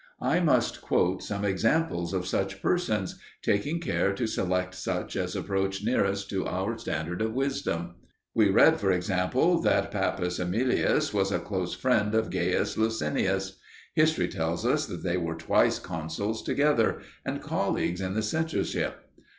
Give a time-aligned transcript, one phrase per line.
[0.23, 5.83] I must quote some examples of such persons, taking care to select such as approach
[5.83, 7.93] nearest to our standard of wisdom.
[8.33, 13.59] We read, for instance, that Papus Aemilius was a close friend of Gaius Luscinus.
[13.93, 19.07] History tells us that they were twice consuls together, and colleagues in the censorship.